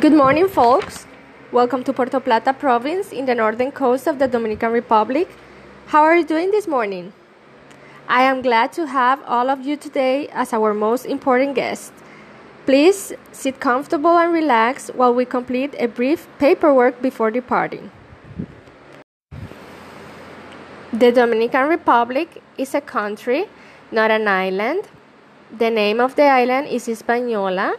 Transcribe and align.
Good 0.00 0.12
morning, 0.12 0.48
folks. 0.48 1.06
Welcome 1.52 1.84
to 1.84 1.92
Puerto 1.92 2.18
Plata 2.18 2.52
province 2.52 3.12
in 3.12 3.26
the 3.26 3.34
northern 3.34 3.70
coast 3.70 4.08
of 4.08 4.18
the 4.18 4.26
Dominican 4.26 4.72
Republic. 4.72 5.28
How 5.86 6.02
are 6.02 6.16
you 6.16 6.24
doing 6.24 6.50
this 6.50 6.66
morning? 6.66 7.12
I 8.08 8.22
am 8.22 8.42
glad 8.42 8.72
to 8.72 8.88
have 8.88 9.22
all 9.24 9.48
of 9.48 9.64
you 9.64 9.76
today 9.76 10.26
as 10.32 10.52
our 10.52 10.74
most 10.74 11.06
important 11.06 11.54
guest. 11.54 11.92
Please 12.66 13.12
sit 13.30 13.60
comfortable 13.60 14.18
and 14.18 14.32
relax 14.32 14.88
while 14.88 15.14
we 15.14 15.24
complete 15.24 15.76
a 15.78 15.86
brief 15.86 16.26
paperwork 16.40 17.00
before 17.00 17.30
departing. 17.30 17.92
The 20.92 21.12
Dominican 21.12 21.68
Republic 21.68 22.42
is 22.58 22.74
a 22.74 22.80
country, 22.80 23.44
not 23.92 24.10
an 24.10 24.26
island. 24.26 24.88
The 25.56 25.70
name 25.70 26.00
of 26.00 26.16
the 26.16 26.24
island 26.24 26.66
is 26.66 26.86
Hispaniola 26.86 27.76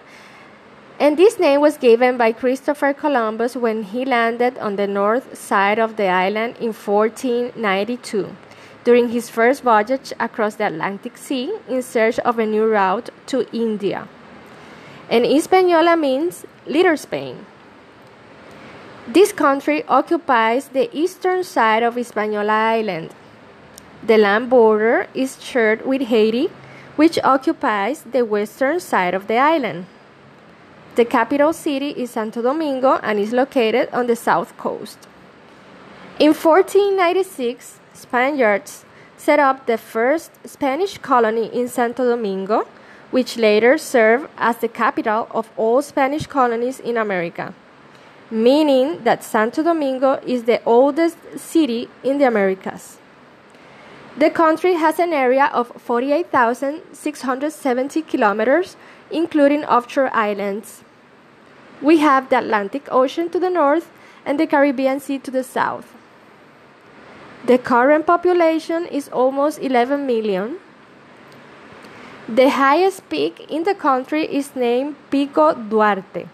and 0.99 1.17
this 1.17 1.37
name 1.39 1.59
was 1.59 1.77
given 1.77 2.17
by 2.17 2.31
Christopher 2.31 2.93
Columbus 2.93 3.55
when 3.55 3.83
he 3.83 4.05
landed 4.05 4.57
on 4.59 4.77
the 4.77 4.87
north 4.87 5.37
side 5.37 5.77
of 5.77 5.97
the 5.97 6.07
island 6.07 6.55
in 6.57 6.71
1492 6.71 8.35
during 8.85 9.09
his 9.09 9.29
first 9.29 9.63
voyage 9.63 10.13
across 10.19 10.55
the 10.55 10.67
Atlantic 10.67 11.17
Sea 11.17 11.51
in 11.67 11.81
search 11.81 12.19
of 12.19 12.39
a 12.39 12.45
new 12.45 12.65
route 12.65 13.09
to 13.25 13.45
India. 13.51 14.07
And 15.09 15.25
Hispaniola 15.25 15.97
means 15.97 16.45
Little 16.65 16.95
Spain. 16.95 17.45
This 19.07 19.33
country 19.33 19.83
occupies 19.87 20.69
the 20.69 20.89
eastern 20.95 21.43
side 21.43 21.83
of 21.83 21.95
Hispaniola 21.95 22.53
Island. 22.53 23.13
The 24.01 24.17
land 24.17 24.49
border 24.49 25.07
is 25.13 25.43
shared 25.43 25.85
with 25.85 26.03
Haiti, 26.03 26.49
which 26.95 27.19
occupies 27.23 28.03
the 28.03 28.23
western 28.23 28.79
side 28.79 29.13
of 29.13 29.27
the 29.27 29.37
island. 29.37 29.87
The 30.95 31.03
capital 31.03 31.51
city 31.51 31.89
is 31.89 32.11
Santo 32.11 32.41
Domingo 32.41 32.99
and 33.03 33.19
is 33.19 33.33
located 33.33 33.89
on 33.91 34.07
the 34.07 34.15
south 34.15 34.55
coast. 34.55 34.97
In 36.19 36.33
1496, 36.33 37.81
Spaniards 37.93 38.85
set 39.17 39.37
up 39.37 39.65
the 39.65 39.77
first 39.77 40.31
Spanish 40.47 40.97
colony 40.99 41.47
in 41.47 41.67
Santo 41.67 42.09
Domingo, 42.09 42.65
which 43.11 43.35
later 43.35 43.77
served 43.77 44.29
as 44.37 44.59
the 44.59 44.69
capital 44.69 45.27
of 45.31 45.51
all 45.57 45.81
Spanish 45.81 46.27
colonies 46.27 46.79
in 46.79 46.95
America, 46.95 47.53
meaning 48.31 49.03
that 49.03 49.21
Santo 49.21 49.63
Domingo 49.63 50.21
is 50.25 50.45
the 50.45 50.63
oldest 50.63 51.17
city 51.35 51.89
in 52.05 52.19
the 52.19 52.27
Americas. 52.27 52.99
The 54.17 54.29
country 54.29 54.75
has 54.75 54.97
an 54.97 55.11
area 55.11 55.49
of 55.51 55.73
48,670 55.75 58.01
kilometers, 58.03 58.77
including 59.11 59.65
offshore 59.65 60.09
islands. 60.13 60.84
We 61.81 61.97
have 61.97 62.29
the 62.29 62.37
Atlantic 62.39 62.87
Ocean 62.91 63.29
to 63.29 63.39
the 63.39 63.49
north 63.49 63.89
and 64.25 64.37
the 64.39 64.47
Caribbean 64.47 64.99
Sea 64.99 65.19
to 65.19 65.31
the 65.31 65.43
south. 65.43 65.93
The 67.45 67.57
current 67.57 68.07
population 68.07 68.85
is 68.87 69.09
almost 69.09 69.59
11 69.59 70.07
million. 70.07 70.57
The 72.27 72.49
highest 72.49 73.07
peak 73.09 73.51
in 73.51 73.63
the 73.63 73.75
country 73.75 74.25
is 74.25 74.55
named 74.55 74.95
Pico 75.11 75.53
Duarte 75.53 76.25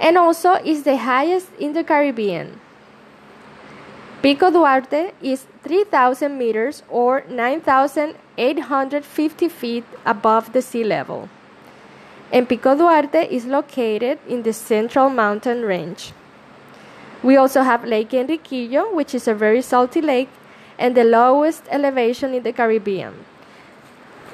and 0.00 0.18
also 0.18 0.54
is 0.54 0.82
the 0.82 0.96
highest 0.96 1.52
in 1.58 1.72
the 1.72 1.84
Caribbean. 1.84 2.58
Pico 4.22 4.50
Duarte 4.50 5.12
is 5.22 5.46
3,000 5.62 6.36
meters 6.36 6.82
or 6.88 7.22
9,850 7.28 9.48
feet 9.48 9.84
above 10.04 10.52
the 10.52 10.62
sea 10.62 10.82
level 10.82 11.28
and 12.32 12.48
Pico 12.48 12.76
Duarte 12.76 13.26
is 13.30 13.46
located 13.46 14.18
in 14.28 14.42
the 14.42 14.52
central 14.52 15.08
mountain 15.08 15.62
range. 15.62 16.12
We 17.22 17.36
also 17.36 17.62
have 17.62 17.84
Lake 17.84 18.10
Enriquillo, 18.10 18.94
which 18.94 19.14
is 19.14 19.26
a 19.26 19.34
very 19.34 19.62
salty 19.62 20.00
lake 20.00 20.28
and 20.78 20.96
the 20.96 21.04
lowest 21.04 21.64
elevation 21.70 22.34
in 22.34 22.42
the 22.42 22.52
Caribbean. 22.52 23.24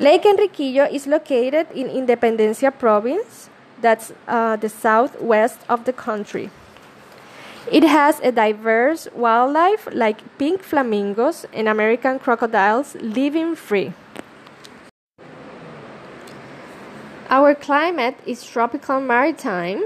Lake 0.01 0.25
Enriquillo 0.25 0.93
is 0.93 1.07
located 1.07 1.69
in 1.73 1.89
Independencia 1.89 2.77
province, 2.77 3.49
that's 3.81 4.13
uh, 4.27 4.57
the 4.57 4.69
southwest 4.69 5.61
of 5.69 5.85
the 5.85 5.93
country. 5.93 6.51
It 7.71 7.85
has 7.85 8.21
a 8.21 8.31
diverse 8.31 9.09
wildlife 9.15 9.89
like 9.93 10.21
pink 10.37 10.63
flamingos 10.63 11.47
and 11.53 11.69
American 11.69 12.19
crocodiles 12.19 12.95
living 12.97 13.55
free. 13.57 13.95
Our 17.35 17.57
climate 17.57 18.15
is 18.25 18.47
tropical 18.47 19.01
maritime. 19.01 19.83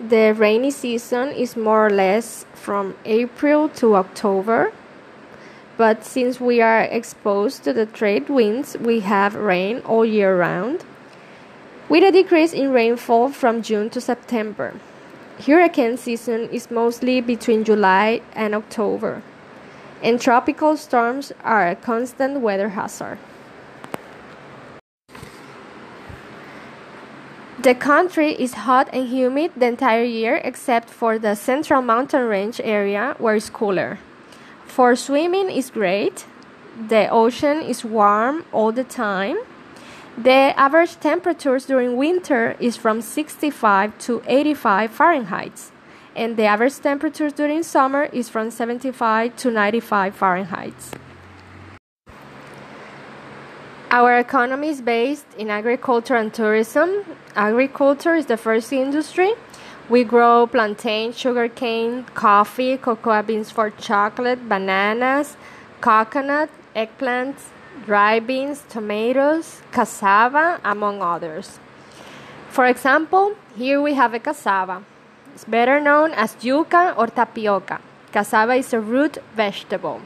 The 0.00 0.32
rainy 0.32 0.70
season 0.70 1.28
is 1.28 1.54
more 1.54 1.88
or 1.88 1.90
less 1.90 2.46
from 2.54 2.96
April 3.04 3.68
to 3.80 3.96
October. 3.96 4.72
But 5.76 6.06
since 6.06 6.40
we 6.40 6.62
are 6.62 6.80
exposed 6.80 7.64
to 7.64 7.74
the 7.74 7.84
trade 7.84 8.30
winds, 8.30 8.78
we 8.78 9.00
have 9.00 9.34
rain 9.34 9.80
all 9.80 10.06
year 10.06 10.34
round, 10.34 10.86
with 11.90 12.02
a 12.02 12.10
decrease 12.10 12.54
in 12.54 12.72
rainfall 12.72 13.28
from 13.28 13.60
June 13.60 13.90
to 13.90 14.00
September. 14.00 14.72
Hurricane 15.44 15.98
season 15.98 16.48
is 16.48 16.70
mostly 16.70 17.20
between 17.20 17.62
July 17.62 18.22
and 18.32 18.54
October, 18.54 19.22
and 20.02 20.18
tropical 20.18 20.78
storms 20.78 21.30
are 21.44 21.68
a 21.68 21.76
constant 21.76 22.40
weather 22.40 22.70
hazard. 22.70 23.18
The 27.62 27.74
country 27.74 28.32
is 28.32 28.54
hot 28.54 28.88
and 28.92 29.08
humid 29.08 29.52
the 29.56 29.66
entire 29.66 30.04
year 30.04 30.40
except 30.42 30.88
for 30.88 31.18
the 31.18 31.34
central 31.34 31.82
mountain 31.82 32.26
range 32.26 32.60
area 32.64 33.16
where 33.18 33.36
it's 33.36 33.50
cooler. 33.50 33.98
For 34.66 34.96
swimming 34.96 35.50
is 35.50 35.68
great. 35.68 36.24
The 36.88 37.08
ocean 37.10 37.60
is 37.60 37.84
warm 37.84 38.44
all 38.52 38.72
the 38.72 38.84
time. 38.84 39.36
The 40.16 40.54
average 40.56 40.98
temperatures 41.00 41.66
during 41.66 41.96
winter 41.96 42.56
is 42.60 42.76
from 42.76 43.02
65 43.02 43.98
to 44.06 44.22
85 44.26 44.90
Fahrenheit 44.90 45.70
and 46.16 46.36
the 46.36 46.44
average 46.44 46.78
temperatures 46.78 47.32
during 47.32 47.62
summer 47.62 48.04
is 48.04 48.28
from 48.28 48.50
75 48.50 49.36
to 49.36 49.50
95 49.50 50.14
Fahrenheit. 50.14 50.74
Our 53.92 54.20
economy 54.20 54.68
is 54.68 54.80
based 54.80 55.26
in 55.36 55.50
agriculture 55.50 56.14
and 56.14 56.32
tourism. 56.32 57.04
Agriculture 57.34 58.14
is 58.14 58.26
the 58.26 58.36
first 58.36 58.72
industry. 58.72 59.32
We 59.88 60.04
grow 60.04 60.46
plantain, 60.46 61.12
sugarcane, 61.12 62.04
coffee, 62.14 62.76
cocoa 62.76 63.20
beans 63.22 63.50
for 63.50 63.70
chocolate, 63.70 64.48
bananas, 64.48 65.36
coconut, 65.80 66.50
eggplants, 66.76 67.50
dry 67.84 68.20
beans, 68.20 68.62
tomatoes, 68.68 69.60
cassava, 69.72 70.60
among 70.62 71.02
others. 71.02 71.58
For 72.48 72.66
example, 72.66 73.34
here 73.56 73.82
we 73.82 73.94
have 73.94 74.14
a 74.14 74.20
cassava. 74.20 74.84
It's 75.34 75.44
better 75.44 75.80
known 75.80 76.12
as 76.12 76.36
yuca 76.36 76.96
or 76.96 77.08
tapioca. 77.08 77.80
Cassava 78.12 78.54
is 78.54 78.72
a 78.72 78.78
root 78.78 79.18
vegetable. 79.34 80.00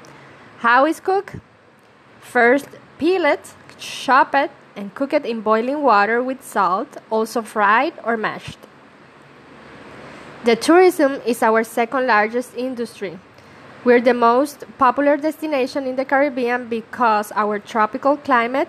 How 0.60 0.86
is 0.86 1.00
cooked? 1.00 1.36
First, 2.22 2.68
peel 2.96 3.26
it, 3.26 3.52
chop 3.78 4.34
it, 4.34 4.50
and 4.76 4.94
cook 4.94 5.12
it 5.12 5.24
in 5.24 5.40
boiling 5.40 5.82
water 5.82 6.22
with 6.22 6.42
salt, 6.42 6.96
also 7.10 7.42
fried 7.42 7.94
or 8.04 8.16
mashed. 8.16 8.58
The 10.44 10.56
tourism 10.56 11.22
is 11.24 11.42
our 11.42 11.64
second 11.64 12.06
largest 12.06 12.54
industry. 12.54 13.18
We're 13.84 14.00
the 14.00 14.14
most 14.14 14.64
popular 14.78 15.16
destination 15.16 15.86
in 15.86 15.96
the 15.96 16.04
Caribbean 16.04 16.68
because 16.68 17.32
our 17.34 17.58
tropical 17.58 18.16
climate, 18.16 18.68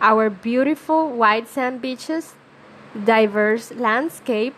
our 0.00 0.30
beautiful 0.30 1.10
white 1.10 1.48
sand 1.48 1.82
beaches, 1.82 2.34
diverse 3.04 3.72
landscape, 3.72 4.54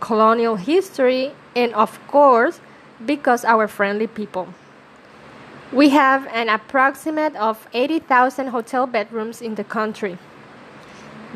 colonial 0.00 0.56
history, 0.56 1.32
and 1.54 1.72
of 1.74 1.98
course, 2.08 2.60
because 3.04 3.44
our 3.44 3.68
friendly 3.68 4.06
people. 4.06 4.48
We 5.72 5.90
have 5.90 6.26
an 6.32 6.48
approximate 6.48 7.36
of 7.36 7.68
80,000 7.72 8.48
hotel 8.48 8.88
bedrooms 8.88 9.40
in 9.40 9.54
the 9.54 9.62
country. 9.62 10.18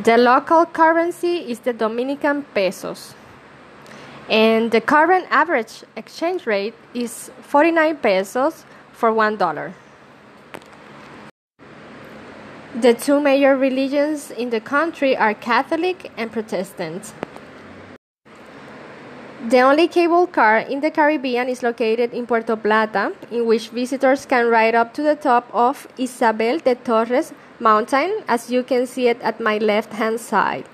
The 0.02 0.18
local 0.18 0.66
currency 0.66 1.36
is 1.48 1.60
the 1.60 1.72
Dominican 1.72 2.42
pesos. 2.52 3.14
And 4.28 4.72
the 4.72 4.80
current 4.80 5.26
average 5.30 5.84
exchange 5.94 6.46
rate 6.46 6.74
is 6.94 7.30
49 7.42 7.96
pesos 7.98 8.64
for 8.92 9.12
$1. 9.12 9.72
The 12.80 12.92
two 12.92 13.20
major 13.20 13.56
religions 13.56 14.32
in 14.32 14.50
the 14.50 14.60
country 14.60 15.16
are 15.16 15.32
Catholic 15.32 16.10
and 16.16 16.32
Protestant. 16.32 17.12
The 19.46 19.60
only 19.60 19.88
cable 19.88 20.26
car 20.26 20.56
in 20.56 20.80
the 20.80 20.90
Caribbean 20.90 21.50
is 21.50 21.62
located 21.62 22.14
in 22.14 22.26
Puerto 22.26 22.56
Plata, 22.56 23.12
in 23.30 23.44
which 23.44 23.68
visitors 23.68 24.24
can 24.24 24.48
ride 24.48 24.74
up 24.74 24.94
to 24.94 25.02
the 25.02 25.16
top 25.16 25.50
of 25.52 25.86
Isabel 25.98 26.60
de 26.60 26.74
Torres 26.74 27.34
mountain, 27.60 28.24
as 28.26 28.50
you 28.50 28.62
can 28.62 28.86
see 28.86 29.06
it 29.08 29.20
at 29.20 29.40
my 29.40 29.58
left 29.58 29.92
hand 29.92 30.18
side. 30.18 30.64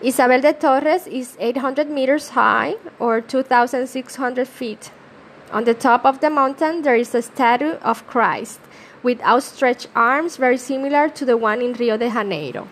Isabel 0.00 0.42
de 0.42 0.52
Torres 0.52 1.08
is 1.08 1.36
800 1.40 1.90
meters 1.90 2.28
high 2.28 2.76
or 3.00 3.20
2,600 3.20 4.46
feet. 4.46 4.92
On 5.50 5.64
the 5.64 5.74
top 5.74 6.04
of 6.04 6.20
the 6.20 6.30
mountain, 6.30 6.82
there 6.82 6.94
is 6.94 7.12
a 7.16 7.22
statue 7.22 7.78
of 7.82 8.06
Christ 8.06 8.60
with 9.02 9.20
outstretched 9.22 9.88
arms, 9.96 10.36
very 10.36 10.56
similar 10.56 11.08
to 11.08 11.24
the 11.24 11.36
one 11.36 11.60
in 11.60 11.72
Rio 11.72 11.96
de 11.96 12.10
Janeiro. 12.10 12.68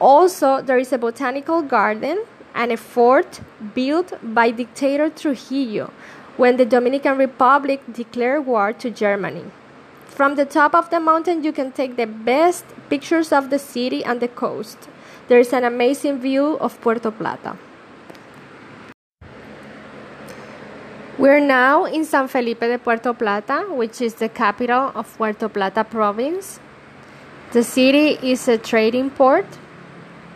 Also, 0.00 0.62
there 0.62 0.78
is 0.78 0.94
a 0.94 0.98
botanical 0.98 1.60
garden 1.60 2.24
and 2.54 2.72
a 2.72 2.76
fort 2.76 3.40
built 3.74 4.12
by 4.22 4.50
dictator 4.50 5.10
Trujillo 5.10 5.92
when 6.36 6.56
the 6.56 6.64
Dominican 6.64 7.18
Republic 7.18 7.80
declared 7.92 8.46
war 8.46 8.72
to 8.72 8.90
Germany. 8.90 9.44
From 10.06 10.36
the 10.36 10.44
top 10.44 10.74
of 10.74 10.90
the 10.90 11.00
mountain, 11.00 11.42
you 11.42 11.52
can 11.52 11.72
take 11.72 11.96
the 11.96 12.06
best 12.06 12.64
pictures 12.88 13.32
of 13.32 13.50
the 13.50 13.58
city 13.58 14.04
and 14.04 14.20
the 14.20 14.28
coast. 14.28 14.88
There 15.28 15.40
is 15.40 15.52
an 15.52 15.64
amazing 15.64 16.20
view 16.20 16.56
of 16.58 16.80
Puerto 16.80 17.10
Plata. 17.10 17.56
We're 21.18 21.40
now 21.40 21.84
in 21.84 22.04
San 22.04 22.28
Felipe 22.28 22.60
de 22.60 22.78
Puerto 22.78 23.14
Plata, 23.14 23.66
which 23.70 24.00
is 24.00 24.14
the 24.14 24.28
capital 24.28 24.90
of 24.94 25.16
Puerto 25.16 25.48
Plata 25.48 25.84
province. 25.84 26.60
The 27.52 27.62
city 27.62 28.18
is 28.20 28.48
a 28.48 28.58
trading 28.58 29.10
port. 29.10 29.46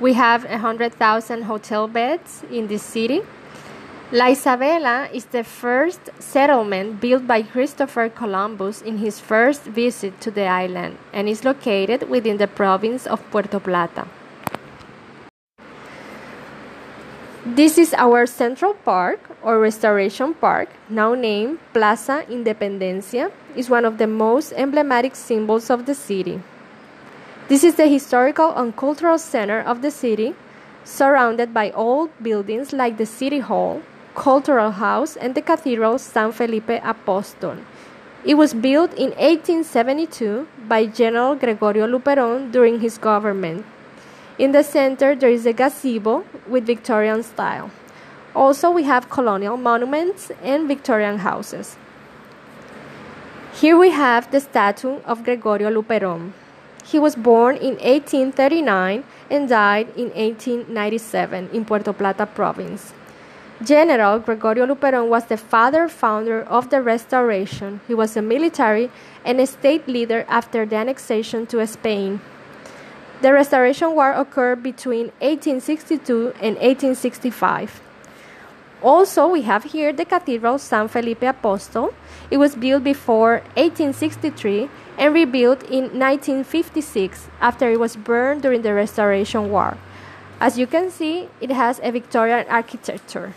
We 0.00 0.12
have 0.12 0.44
100,000 0.44 1.42
hotel 1.42 1.88
beds 1.88 2.44
in 2.52 2.68
this 2.68 2.82
city. 2.82 3.22
La 4.12 4.26
Isabela 4.26 5.12
is 5.12 5.24
the 5.26 5.42
first 5.42 6.10
settlement 6.20 7.00
built 7.00 7.26
by 7.26 7.42
Christopher 7.42 8.08
Columbus 8.08 8.80
in 8.80 8.98
his 8.98 9.18
first 9.18 9.64
visit 9.64 10.20
to 10.20 10.30
the 10.30 10.46
island 10.46 10.98
and 11.12 11.28
is 11.28 11.44
located 11.44 12.08
within 12.08 12.36
the 12.38 12.46
province 12.46 13.08
of 13.08 13.28
Puerto 13.32 13.58
Plata. 13.58 14.06
This 17.44 17.76
is 17.76 17.92
our 17.94 18.26
Central 18.26 18.74
Park 18.74 19.18
or 19.42 19.58
Restoration 19.58 20.32
Park, 20.32 20.68
now 20.88 21.14
named 21.14 21.58
Plaza 21.72 22.24
Independencia, 22.30 23.32
is 23.56 23.68
one 23.68 23.84
of 23.84 23.98
the 23.98 24.06
most 24.06 24.52
emblematic 24.52 25.16
symbols 25.16 25.70
of 25.70 25.86
the 25.86 25.94
city. 25.94 26.40
This 27.48 27.64
is 27.64 27.76
the 27.76 27.86
historical 27.86 28.52
and 28.54 28.76
cultural 28.76 29.16
center 29.16 29.58
of 29.58 29.80
the 29.80 29.90
city, 29.90 30.34
surrounded 30.84 31.54
by 31.54 31.70
old 31.70 32.10
buildings 32.22 32.74
like 32.74 32.98
the 32.98 33.06
City 33.06 33.38
Hall, 33.38 33.80
Cultural 34.14 34.70
House, 34.72 35.16
and 35.16 35.34
the 35.34 35.40
Cathedral 35.40 35.98
San 35.98 36.32
Felipe 36.32 36.68
Apostol. 36.84 37.56
It 38.22 38.34
was 38.34 38.52
built 38.52 38.92
in 38.92 39.16
1872 39.16 40.46
by 40.68 40.84
General 40.84 41.36
Gregorio 41.36 41.86
Luperon 41.86 42.52
during 42.52 42.80
his 42.80 42.98
government. 42.98 43.64
In 44.36 44.52
the 44.52 44.62
center, 44.62 45.16
there 45.16 45.30
is 45.30 45.46
a 45.46 45.54
gazebo 45.54 46.24
with 46.46 46.66
Victorian 46.66 47.22
style. 47.22 47.70
Also, 48.36 48.70
we 48.70 48.82
have 48.82 49.08
colonial 49.08 49.56
monuments 49.56 50.30
and 50.42 50.68
Victorian 50.68 51.20
houses. 51.20 51.78
Here 53.54 53.78
we 53.78 53.88
have 53.88 54.30
the 54.30 54.40
statue 54.40 55.00
of 55.06 55.24
Gregorio 55.24 55.70
Luperon. 55.70 56.32
He 56.90 56.98
was 56.98 57.16
born 57.16 57.56
in 57.56 57.76
1839 57.84 59.04
and 59.28 59.48
died 59.48 59.88
in 59.94 60.08
1897 60.16 61.50
in 61.52 61.66
Puerto 61.66 61.92
Plata 61.92 62.24
province. 62.24 62.94
General 63.62 64.20
Gregorio 64.20 64.64
Luperon 64.64 65.08
was 65.08 65.26
the 65.26 65.36
father 65.36 65.88
founder 65.88 66.42
of 66.42 66.70
the 66.70 66.80
Restoration. 66.80 67.80
He 67.86 67.92
was 67.92 68.16
a 68.16 68.22
military 68.22 68.90
and 69.22 69.38
a 69.38 69.46
state 69.46 69.86
leader 69.86 70.24
after 70.28 70.64
the 70.64 70.76
annexation 70.76 71.44
to 71.48 71.66
Spain. 71.66 72.20
The 73.20 73.34
Restoration 73.34 73.94
War 73.94 74.12
occurred 74.12 74.62
between 74.62 75.12
1862 75.20 76.32
and 76.40 76.56
1865. 76.56 77.82
Also, 78.82 79.26
we 79.26 79.42
have 79.42 79.64
here 79.64 79.92
the 79.92 80.04
Cathedral 80.04 80.58
San 80.58 80.86
Felipe 80.86 81.22
Apostol. 81.22 81.92
It 82.30 82.36
was 82.36 82.54
built 82.54 82.84
before 82.84 83.42
1863 83.56 84.70
and 84.96 85.12
rebuilt 85.12 85.62
in 85.64 85.98
1956 85.98 87.28
after 87.40 87.70
it 87.70 87.80
was 87.80 87.96
burned 87.96 88.42
during 88.42 88.62
the 88.62 88.72
Restoration 88.72 89.50
War. 89.50 89.76
As 90.40 90.56
you 90.56 90.68
can 90.68 90.90
see, 90.90 91.28
it 91.40 91.50
has 91.50 91.80
a 91.82 91.90
Victorian 91.90 92.46
architecture. 92.48 93.34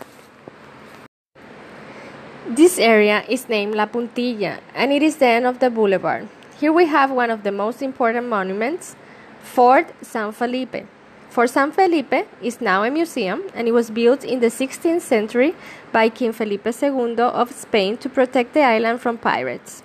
This 2.46 2.78
area 2.78 3.24
is 3.28 3.48
named 3.48 3.74
La 3.74 3.86
Puntilla 3.86 4.60
and 4.74 4.92
it 4.92 5.02
is 5.02 5.16
the 5.16 5.26
end 5.26 5.46
of 5.46 5.58
the 5.58 5.70
boulevard. 5.70 6.28
Here 6.60 6.72
we 6.72 6.86
have 6.86 7.10
one 7.10 7.30
of 7.30 7.42
the 7.42 7.50
most 7.50 7.82
important 7.82 8.28
monuments, 8.28 8.94
Fort 9.42 9.90
San 10.02 10.30
Felipe. 10.30 10.86
Fort 11.32 11.48
San 11.48 11.72
Felipe 11.72 12.28
is 12.42 12.60
now 12.60 12.84
a 12.84 12.90
museum 12.90 13.44
and 13.54 13.66
it 13.66 13.72
was 13.72 13.88
built 13.88 14.22
in 14.22 14.40
the 14.40 14.48
16th 14.48 15.00
century 15.00 15.54
by 15.90 16.10
King 16.10 16.30
Felipe 16.30 16.66
II 16.66 17.18
of 17.20 17.50
Spain 17.52 17.96
to 17.96 18.10
protect 18.10 18.52
the 18.52 18.60
island 18.60 19.00
from 19.00 19.16
pirates. 19.16 19.82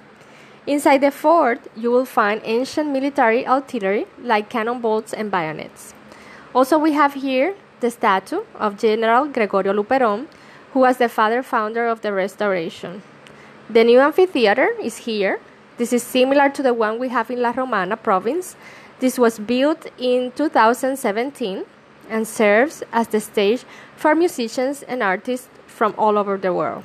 Inside 0.66 0.98
the 0.98 1.10
fort, 1.10 1.62
you 1.74 1.90
will 1.90 2.04
find 2.04 2.42
ancient 2.44 2.90
military 2.90 3.48
artillery 3.48 4.08
like 4.22 4.50
cannonballs 4.50 5.14
and 5.14 5.32
bayonets. 5.32 5.94
Also, 6.54 6.78
we 6.78 6.92
have 6.92 7.14
here 7.14 7.56
the 7.80 7.92
statue 7.92 8.42
of 8.60 8.78
General 8.78 9.28
Gregorio 9.28 9.72
Luperon, 9.72 10.28
who 10.74 10.82
was 10.82 10.98
the 10.98 11.08
father 11.08 11.42
founder 11.42 11.88
of 11.88 12.02
the 12.02 12.12
restoration. 12.12 13.04
The 13.70 13.86
new 13.86 14.02
amphitheater 14.02 14.76
is 14.84 14.98
here. 15.08 15.40
This 15.78 15.94
is 15.94 16.04
similar 16.04 16.50
to 16.50 16.62
the 16.62 16.74
one 16.74 17.00
we 17.00 17.08
have 17.08 17.32
in 17.32 17.42
La 17.42 17.54
Romana 17.56 17.96
province 17.96 18.58
this 19.00 19.20
was 19.20 19.40
built 19.40 19.88
in 19.98 20.32
2017 20.32 21.66
and 22.10 22.28
serves 22.28 22.84
as 22.92 23.08
the 23.08 23.20
stage 23.20 23.64
for 23.96 24.16
musicians 24.16 24.84
and 24.84 25.04
artists 25.04 25.50
from 25.66 25.94
all 25.98 26.18
over 26.18 26.38
the 26.38 26.54
world. 26.54 26.84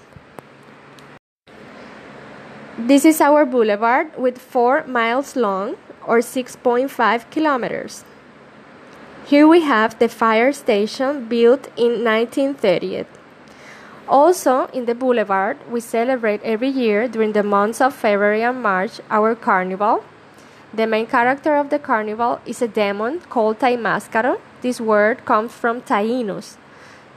This 2.79 3.05
is 3.05 3.21
our 3.21 3.47
boulevard 3.47 4.17
with 4.19 4.39
4 4.39 4.87
miles 4.87 5.37
long 5.37 5.77
or 6.07 6.19
6.5 6.19 7.31
kilometers. 7.31 8.05
Here 9.25 9.47
we 9.47 9.61
have 9.61 9.99
the 9.99 10.09
fire 10.09 10.53
station 10.53 11.27
built 11.27 11.69
in 11.77 12.03
1930. 12.05 13.07
Also, 14.09 14.67
in 14.75 14.87
the 14.87 14.95
boulevard, 14.95 15.57
we 15.71 15.81
celebrate 15.81 16.43
every 16.43 16.69
year 16.69 17.07
during 17.07 17.33
the 17.33 17.43
months 17.43 17.81
of 17.81 17.95
February 17.95 18.43
and 18.43 18.61
March 18.61 19.01
our 19.11 19.35
carnival 19.35 20.03
the 20.75 20.87
main 20.87 21.07
character 21.07 21.55
of 21.57 21.69
the 21.69 21.79
carnival 21.79 22.41
is 22.47 22.63
a 22.63 22.69
demon 22.69 23.21
called 23.29 23.59
Taimascaro. 23.59 24.41
This 24.63 24.81
word 24.81 25.25
comes 25.27 25.53
from 25.53 25.83
Taínos. 25.83 26.57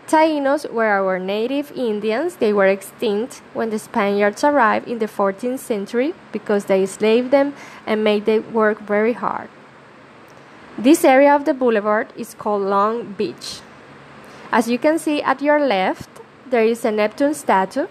Taínos 0.08 0.70
were 0.70 0.86
our 0.88 1.18
native 1.18 1.72
Indians. 1.72 2.36
They 2.36 2.52
were 2.52 2.68
extinct 2.68 3.42
when 3.54 3.70
the 3.70 3.80
Spaniards 3.80 4.44
arrived 4.44 4.88
in 4.88 5.00
the 5.00 5.08
14th 5.08 5.60
century 5.60 6.14
because 6.32 6.66
they 6.66 6.82
enslaved 6.82 7.32
them 7.32 7.54
and 7.88 8.04
made 8.04 8.26
them 8.26 8.54
work 8.54 8.82
very 8.82 9.14
hard. 9.14 9.50
This 10.78 11.06
area 11.06 11.34
of 11.34 11.46
the 11.46 11.54
boulevard 11.54 12.12
is 12.18 12.34
called 12.34 12.64
Long 12.64 13.14
Beach. 13.14 13.62
As 14.52 14.68
you 14.68 14.78
can 14.78 15.00
see 15.00 15.22
at 15.22 15.42
your 15.42 15.66
left, 15.66 16.10
there 16.46 16.66
is 16.66 16.84
a 16.84 16.92
Neptune 16.92 17.34
statue. 17.34 17.88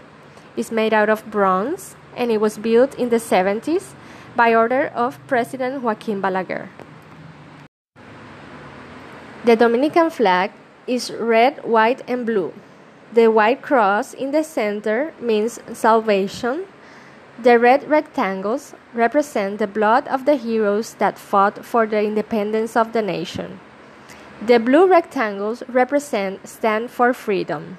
It's 0.56 0.70
made 0.70 0.92
out 0.92 1.08
of 1.08 1.28
bronze 1.30 1.96
and 2.14 2.30
it 2.30 2.40
was 2.40 2.58
built 2.58 2.94
in 2.96 3.08
the 3.08 3.16
70s 3.16 3.94
by 4.36 4.54
order 4.54 4.90
of 4.94 5.18
President 5.26 5.82
Joaquin 5.82 6.20
Balaguer. 6.20 6.68
The 9.44 9.56
Dominican 9.56 10.10
flag 10.10 10.52
is 10.86 11.10
red, 11.10 11.64
white, 11.64 12.02
and 12.08 12.24
blue. 12.24 12.52
The 13.12 13.28
white 13.30 13.62
cross 13.62 14.14
in 14.14 14.32
the 14.32 14.42
center 14.42 15.12
means 15.20 15.60
salvation. 15.72 16.64
The 17.42 17.58
red 17.58 17.88
rectangles 17.88 18.74
represent 18.92 19.58
the 19.58 19.66
blood 19.66 20.08
of 20.08 20.24
the 20.24 20.36
heroes 20.36 20.94
that 20.94 21.18
fought 21.18 21.64
for 21.64 21.86
the 21.86 22.02
independence 22.02 22.76
of 22.76 22.92
the 22.92 23.02
nation. 23.02 23.60
The 24.40 24.58
blue 24.58 24.86
rectangles 24.88 25.62
represent 25.68 26.48
stand 26.48 26.90
for 26.90 27.12
freedom. 27.12 27.78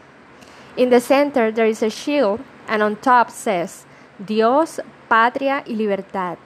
In 0.78 0.90
the 0.90 1.00
center 1.00 1.52
there 1.52 1.68
is 1.68 1.84
a 1.84 1.90
shield 1.90 2.42
and 2.68 2.84
on 2.84 2.96
top 2.98 3.32
says 3.32 3.86
Dios, 4.24 4.80
Patria 5.10 5.64
y 5.68 5.74
Libertad. 5.74 6.38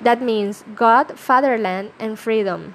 That 0.00 0.22
means 0.22 0.64
God, 0.74 1.18
fatherland, 1.18 1.92
and 1.98 2.18
freedom. 2.18 2.74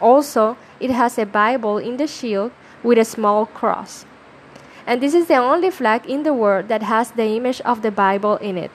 Also, 0.00 0.56
it 0.80 0.90
has 0.90 1.18
a 1.18 1.26
Bible 1.26 1.78
in 1.78 1.96
the 1.96 2.06
shield 2.06 2.52
with 2.82 2.98
a 2.98 3.04
small 3.04 3.46
cross. 3.46 4.04
And 4.86 5.00
this 5.00 5.14
is 5.14 5.26
the 5.26 5.36
only 5.36 5.70
flag 5.70 6.06
in 6.06 6.22
the 6.22 6.34
world 6.34 6.68
that 6.68 6.82
has 6.82 7.12
the 7.12 7.26
image 7.26 7.60
of 7.62 7.82
the 7.82 7.90
Bible 7.90 8.36
in 8.36 8.58
it. 8.58 8.70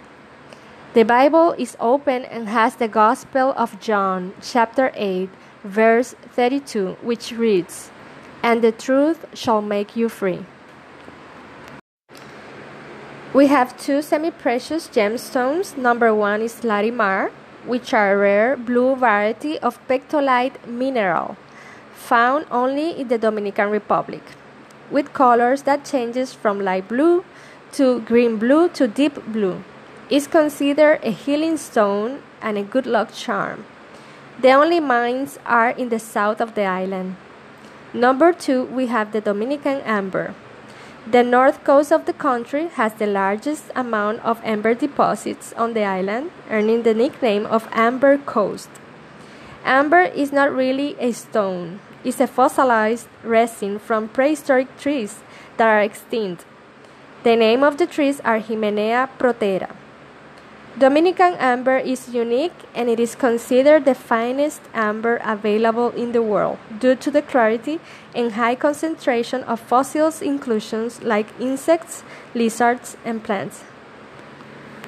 The 0.94 1.04
Bible 1.04 1.52
is 1.58 1.76
open 1.80 2.24
and 2.26 2.48
has 2.48 2.76
the 2.76 2.88
Gospel 2.88 3.54
of 3.58 3.80
John, 3.80 4.34
chapter 4.42 4.92
8, 4.96 5.30
verse 5.64 6.16
32, 6.34 6.98
which 7.02 7.32
reads, 7.34 7.92
And 8.42 8.64
the 8.64 8.72
truth 8.72 9.26
shall 9.34 9.62
make 9.62 9.96
you 9.96 10.10
free. 10.10 10.46
We 13.34 13.48
have 13.48 13.78
two 13.78 14.02
semi 14.02 14.32
precious 14.32 14.88
gemstones. 14.88 15.78
Number 15.78 16.16
one 16.16 16.42
is 16.42 16.62
Larimar, 16.62 17.32
which 17.68 17.94
are 17.94 18.14
a 18.14 18.18
rare 18.18 18.58
blue 18.58 18.96
variety 18.96 19.60
of 19.60 19.86
pectolite 19.88 20.66
mineral 20.66 21.36
found 21.94 22.46
only 22.50 22.92
in 22.92 23.10
the 23.10 23.18
Dominican 23.18 23.70
Republic, 23.70 24.24
with 24.90 25.14
colors 25.14 25.64
that 25.64 25.84
changes 25.84 26.34
from 26.34 26.62
light 26.62 26.88
blue 26.88 27.26
to 27.74 28.00
green 28.02 28.38
blue 28.38 28.70
to 28.70 28.88
deep 28.88 29.16
blue. 29.28 29.64
Is 30.10 30.26
considered 30.26 31.02
a 31.04 31.12
healing 31.12 31.58
stone 31.58 32.22
and 32.42 32.58
a 32.58 32.64
good 32.64 32.86
luck 32.88 33.14
charm. 33.14 33.66
The 34.40 34.54
only 34.54 34.80
mines 34.80 35.38
are 35.46 35.72
in 35.72 35.90
the 35.90 36.00
south 36.00 36.40
of 36.40 36.56
the 36.56 36.64
island. 36.64 37.18
Number 37.94 38.32
two, 38.32 38.64
we 38.64 38.88
have 38.88 39.12
the 39.12 39.20
Dominican 39.20 39.82
amber. 39.82 40.34
The 41.10 41.24
north 41.24 41.64
coast 41.64 41.94
of 41.94 42.04
the 42.04 42.12
country 42.12 42.68
has 42.76 42.94
the 42.96 43.08
largest 43.08 43.72
amount 43.78 44.20
of 44.26 44.44
amber 44.44 44.74
deposits 44.74 45.54
on 45.54 45.74
the 45.74 45.86
island, 45.86 46.32
earning 46.50 46.84
the 46.84 46.94
nickname 46.94 47.46
of 47.46 47.70
Amber 47.72 48.18
Coast. 48.18 48.68
Amber 49.64 50.02
is 50.02 50.34
not 50.34 50.52
really 50.52 50.98
a 51.00 51.14
stone, 51.14 51.80
it's 52.04 52.20
a 52.20 52.28
fossilized 52.28 53.08
resin 53.24 53.80
from 53.80 54.10
prehistoric 54.10 54.68
trees 54.78 55.24
that 55.56 55.70
are 55.70 55.80
extinct. 55.80 56.44
The 57.24 57.38
name 57.38 57.64
of 57.64 57.78
the 57.78 57.88
trees 57.88 58.20
are 58.26 58.42
Hymenaea 58.42 59.08
protera. 59.18 59.72
Dominican 60.78 61.34
amber 61.40 61.78
is 61.78 62.14
unique 62.14 62.54
and 62.76 62.88
it 62.88 63.00
is 63.00 63.16
considered 63.16 63.84
the 63.86 63.96
finest 63.96 64.62
amber 64.76 65.20
available 65.26 65.90
in 65.90 66.12
the 66.12 66.22
world 66.22 66.60
due 66.78 66.94
to 66.94 67.10
the 67.10 67.24
clarity 67.24 67.80
and 68.14 68.34
high 68.34 68.54
concentration 68.54 69.42
of 69.46 69.60
fossils 69.60 70.22
inclusions 70.22 71.02
like 71.02 71.34
insects, 71.40 72.04
lizards, 72.36 72.96
and 73.04 73.24
plants. 73.24 73.64